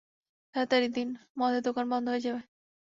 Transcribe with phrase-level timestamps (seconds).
[0.55, 2.41] তারাতাড়ি দিন মদের দোকান বন্ধ হয়ে যাবে।